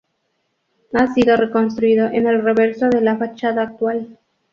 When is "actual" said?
3.61-4.17